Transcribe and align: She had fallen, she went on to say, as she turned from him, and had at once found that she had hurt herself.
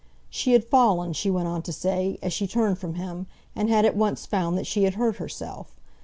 She 0.31 0.53
had 0.53 0.63
fallen, 0.63 1.13
she 1.13 1.29
went 1.29 1.47
on 1.47 1.61
to 1.61 1.71
say, 1.71 2.17
as 2.23 2.33
she 2.33 2.47
turned 2.47 2.79
from 2.79 2.95
him, 2.95 3.27
and 3.55 3.69
had 3.69 3.85
at 3.85 3.95
once 3.95 4.25
found 4.25 4.57
that 4.57 4.65
she 4.65 4.85
had 4.85 4.95
hurt 4.95 5.17
herself. 5.17 5.75